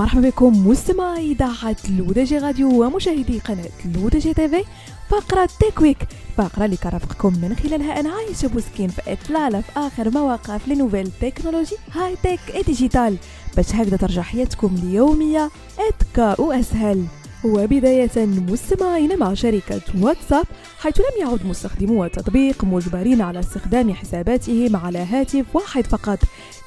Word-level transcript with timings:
مرحبا 0.00 0.28
بكم 0.28 0.68
مستمعي 0.68 1.32
إذاعة 1.32 1.76
L'ODJ 1.90 2.38
Radio 2.38 2.84
ومشاهدي 2.84 3.38
قناة 3.38 3.70
L'ODJ 3.94 4.34
TV 4.34 4.64
فقرة 5.08 5.48
Tech 5.60 5.79
Week 5.79 5.98
فقرة 6.36 6.64
اللي 6.64 6.76
كنرافقكم 6.76 7.32
من 7.42 7.56
خلالها 7.56 8.00
أنا 8.00 8.10
عايشة 8.10 8.48
بوسكين 8.48 8.88
في 8.88 9.12
إطلالة 9.12 9.60
في 9.60 9.72
آخر 9.76 10.10
ما 10.10 10.22
وقع 10.22 10.56
ف 10.56 10.68
les 10.68 11.10
nouvelles 11.20 11.76
technologies 11.92 12.16
high-tech 12.22 12.64
digital. 12.66 13.16
باش 13.56 13.74
هكذا 13.74 13.96
ترجع 13.96 14.22
حياتكم 14.22 14.74
اليومية 14.82 15.50
أذكى 15.78 16.42
وأسهل 16.42 17.06
وبداية 17.44 18.26
مستمعين 18.26 19.18
مع 19.18 19.34
شركة 19.34 19.80
واتساب 20.00 20.44
حيث 20.78 20.98
لم 21.00 21.26
يعد 21.28 21.46
مستخدمو 21.46 22.04
التطبيق 22.04 22.64
مجبرين 22.64 23.20
على 23.22 23.40
استخدام 23.40 23.94
حساباتهم 23.94 24.76
على 24.76 24.98
هاتف 24.98 25.44
واحد 25.54 25.86
فقط. 25.86 26.18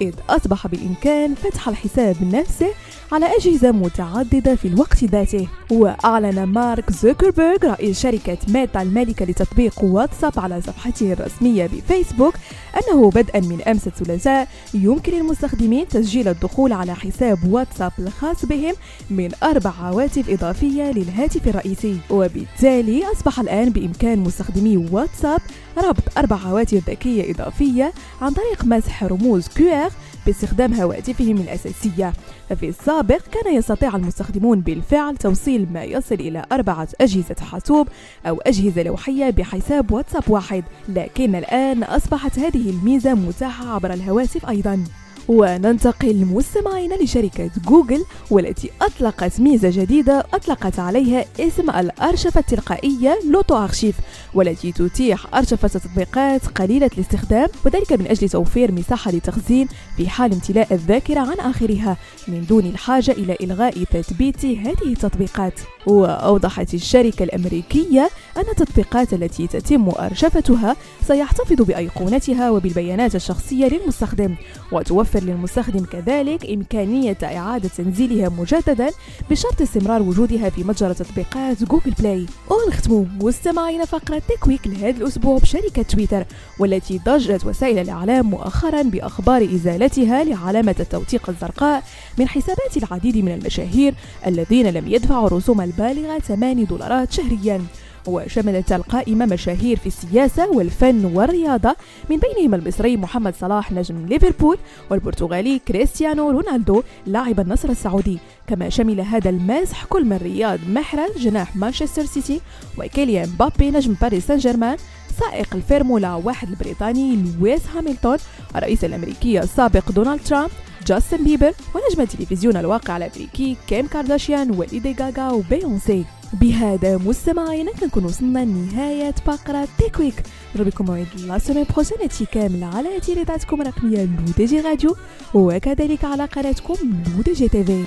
إذ 0.00 0.14
أصبح 0.28 0.66
بالإمكان 0.66 1.34
فتح 1.34 1.68
الحساب 1.68 2.16
نفسه 2.34 2.68
على 3.12 3.26
أجهزة 3.36 3.72
متعددة 3.72 4.54
في 4.54 4.68
الوقت 4.68 5.04
ذاته. 5.04 5.48
وأعلن 5.70 6.44
مارك 6.44 6.92
زوكربيرغ 6.92 7.64
رئيس 7.64 8.00
شركة 8.00 8.38
ميتا 8.48 8.82
المالكة 8.82 9.24
لتطبيق 9.24 9.84
واتساب 9.84 10.32
على 10.36 10.60
صفحته 10.60 11.12
الرسمية 11.12 11.66
بفيسبوك 11.66 12.34
أنه 12.76 13.10
بدءا 13.10 13.40
من 13.40 13.62
أمس 13.62 13.86
الثلاثاء 13.86 14.48
يمكن 14.74 15.12
للمستخدمين 15.12 15.88
تسجيل 15.88 16.28
الدخول 16.28 16.72
على 16.72 16.94
حساب 16.94 17.38
واتساب 17.52 17.92
الخاص 17.98 18.44
بهم 18.44 18.74
من 19.10 19.30
أربع 19.42 19.70
هواتف 19.70 20.30
إضافية. 20.30 20.59
للهاتف 20.66 21.48
الرئيسي. 21.48 21.96
وبالتالي 22.10 23.04
أصبح 23.12 23.40
الآن 23.40 23.70
بإمكان 23.70 24.18
مستخدمي 24.18 24.76
واتساب 24.76 25.40
ربط 25.78 26.18
أربع 26.18 26.36
هواتف 26.36 26.90
ذكية 26.90 27.32
إضافية 27.32 27.92
عن 28.20 28.32
طريق 28.32 28.64
مسح 28.64 29.04
رموز 29.04 29.46
QR 29.46 29.92
باستخدام 30.26 30.74
هواتفهم 30.74 31.36
الأساسية. 31.36 32.12
ففي 32.48 32.68
السابق 32.68 33.20
كان 33.32 33.54
يستطيع 33.54 33.96
المستخدمون 33.96 34.60
بالفعل 34.60 35.16
توصيل 35.16 35.66
ما 35.72 35.84
يصل 35.84 36.14
إلى 36.14 36.44
أربعة 36.52 36.88
أجهزة 37.00 37.36
حاسوب 37.50 37.88
أو 38.26 38.40
أجهزة 38.40 38.82
لوحية 38.82 39.30
بحساب 39.30 39.92
واتساب 39.92 40.22
واحد. 40.28 40.64
لكن 40.88 41.34
الآن 41.34 41.82
أصبحت 41.82 42.38
هذه 42.38 42.70
الميزة 42.70 43.14
متاحة 43.14 43.74
عبر 43.74 43.92
الهواتف 43.92 44.48
أيضا. 44.48 44.84
وننتقل 45.28 46.24
مستمعين 46.24 46.92
لشركة 47.02 47.50
جوجل 47.68 48.04
والتي 48.30 48.70
أطلقت 48.82 49.40
ميزة 49.40 49.70
جديدة 49.70 50.26
أطلقت 50.34 50.78
عليها 50.78 51.24
اسم 51.40 51.70
الأرشفة 51.70 52.40
التلقائية 52.40 53.18
لوتو 53.30 53.56
أرشيف 53.56 53.96
والتي 54.34 54.72
تتيح 54.72 55.34
أرشفة 55.34 55.68
تطبيقات 55.68 56.46
قليلة 56.46 56.90
الاستخدام 56.94 57.48
وذلك 57.64 57.92
من 57.92 58.06
أجل 58.06 58.28
توفير 58.28 58.72
مساحة 58.72 59.10
لتخزين 59.10 59.68
في 59.96 60.08
حال 60.08 60.32
امتلاء 60.32 60.74
الذاكرة 60.74 61.20
عن 61.20 61.40
آخرها. 61.40 61.96
من 62.28 62.46
دون 62.46 62.66
الحاجة 62.66 63.10
إلى 63.10 63.36
إلغاء 63.40 63.84
تثبيت 63.84 64.44
هذه 64.44 64.86
التطبيقات. 64.86 65.60
وأوضحت 65.86 66.74
الشركة 66.74 67.22
الأمريكية 67.22 68.10
أن 68.36 68.44
التطبيقات 68.50 69.12
التي 69.12 69.46
تتم 69.46 69.88
أرشفتها 69.88 70.76
سيحتفظ 71.06 71.62
بأيقونتها 71.62 72.50
وبالبيانات 72.50 73.14
الشخصية 73.14 73.68
للمستخدم 73.68 74.34
وتوفر 74.72 75.09
للمستخدم 75.18 75.84
كذلك 75.84 76.50
إمكانية 76.50 77.18
إعادة 77.22 77.68
تنزيلها 77.68 78.28
مجددا 78.28 78.90
بشرط 79.30 79.62
استمرار 79.62 80.02
وجودها 80.02 80.50
في 80.50 80.64
متجر 80.64 80.92
تطبيقات 80.92 81.64
جوجل 81.64 81.90
بلاي. 81.98 82.26
ونختم 82.50 83.06
مستمعين 83.20 83.84
فقرة 83.84 84.22
Tech 84.28 84.47
Week 84.47 84.66
لهذا 84.66 84.98
الأسبوع 84.98 85.38
بشركة 85.38 85.82
تويتر 85.82 86.24
والتي 86.58 86.98
ضجت 86.98 87.46
وسائل 87.46 87.78
الإعلام 87.78 88.30
مؤخرا 88.30 88.82
بأخبار 88.82 89.44
إزالتها 89.44 90.24
لعلامة 90.24 90.74
التوثيق 90.80 91.30
الزرقاء 91.30 91.82
من 92.18 92.28
حسابات 92.28 92.76
العديد 92.76 93.16
من 93.16 93.34
المشاهير 93.34 93.94
الذين 94.26 94.66
لم 94.66 94.88
يدفعوا 94.88 95.26
الرسوم 95.26 95.60
البالغة 95.60 96.18
8 96.18 96.64
دولارات 96.64 97.12
شهريا. 97.12 97.62
وشملت 98.06 98.72
القائمة 98.72 99.26
مشاهير 99.26 99.76
في 99.76 99.86
السياسة 99.86 100.50
والفن 100.50 101.04
والرياضة. 101.04 101.76
من 102.10 102.16
بينهم 102.16 102.54
المصري 102.54 102.96
محمد 102.96 103.34
صلاح 103.40 103.72
نجم 103.72 104.06
ليفربول 104.06 104.58
والبرتغالي 104.90 105.60
كريستيانو 105.68 106.30
رونالدو 106.30 106.82
لاعب 107.06 107.40
النصر 107.40 107.68
السعودي. 107.68 108.18
كما 108.46 108.68
شمل 108.68 109.00
هذا 109.00 109.30
المسح 109.30 109.84
كل 109.84 110.04
من 110.04 110.16
رياض 110.16 110.58
محرز 110.68 111.18
جناح 111.18 111.56
مانشستر 111.56 112.04
سيتي 112.04 112.40
وكيليان 112.78 113.30
مبابي 113.38 113.70
نجم 113.70 113.94
باريس 114.02 114.26
سان 114.26 114.38
جيرمان 114.38 114.76
سائق 115.20 115.54
الفورمولا 115.54 116.14
واحد 116.14 116.48
البريطاني 116.48 117.16
لويس 117.16 117.60
هاميلتون 117.76 118.20
الرئيس 118.56 118.84
الأمريكي 118.84 119.40
السابق 119.40 119.92
دونالد 119.92 120.20
ترامب 120.24 120.50
جاستن 120.86 121.24
بيبر 121.24 121.52
ونجم 121.74 122.02
التلفزيون 122.02 122.56
الواقع 122.56 122.96
الأمريكي 122.96 123.56
كيم 123.68 123.86
كارداشيان 123.86 124.50
وليدي 124.50 124.96
غاغا 125.00 125.30
وبيونسي. 125.30 126.04
بهذا 126.32 126.96
مستمعينا 126.96 127.72
كنكون 127.72 128.04
وصلنا 128.04 128.44
لنهاية 128.44 129.10
فقرة 129.26 129.68
Tech 129.78 129.96
Week 129.96 130.14
نضرب 130.54 130.71
لكم 130.71 130.84
موعد 130.84 131.06
la 131.26 131.38
semaine 131.38 131.64
prochaine 131.64 132.26
كاملة 132.32 132.66
على 132.66 133.00
إذاعتكم 133.00 133.60
الرقمية 133.60 134.04
L'ODJ 134.04 134.60
Radio 134.60 134.96
وكذلك 135.34 136.04
على 136.04 136.24
قناتكم 136.24 136.74
L'ODJ 137.16 137.48
TV 137.48 137.84